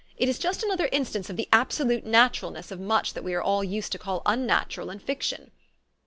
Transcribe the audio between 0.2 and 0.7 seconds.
is just